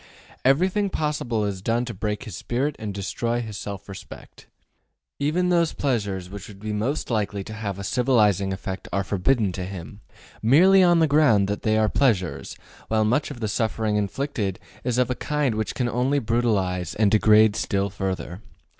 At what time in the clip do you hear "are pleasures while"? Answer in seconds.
11.77-13.05